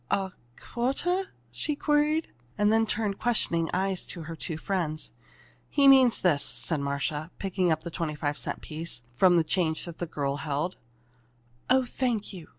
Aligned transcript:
"A 0.09 0.31
quarter?" 0.59 1.25
she 1.51 1.75
queried, 1.75 2.29
and 2.57 2.89
turned 2.89 3.19
questioning 3.19 3.69
eyes 3.71 4.03
to 4.07 4.23
her 4.23 4.35
two 4.35 4.57
friends. 4.57 5.11
"He 5.69 5.87
means 5.87 6.21
this," 6.21 6.43
said 6.43 6.79
Marcia, 6.79 7.29
picking 7.37 7.69
out 7.71 7.85
a 7.85 7.91
twenty 7.91 8.15
five 8.15 8.39
cent 8.39 8.61
piece 8.61 9.03
from 9.15 9.37
the 9.37 9.43
change 9.43 9.85
the 9.85 10.07
girl 10.07 10.37
held. 10.37 10.77
"Oh, 11.69 11.85
thank 11.85 12.33
you! 12.33 12.47